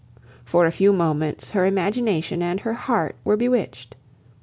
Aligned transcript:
For 0.43 0.65
a 0.65 0.71
few 0.71 0.93
moments 0.93 1.51
her 1.51 1.63
imagination 1.67 2.41
and 2.41 2.61
her 2.61 2.73
heart 2.73 3.15
were 3.23 3.37
bewitched. 3.37 3.95